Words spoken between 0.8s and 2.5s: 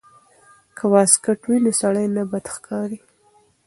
واسکټ وي نو سړی نه بد